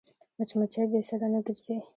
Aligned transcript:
مچمچۍ 0.37 0.85
بې 0.91 0.99
سده 1.07 1.27
نه 1.33 1.39
ګرځي 1.45 1.75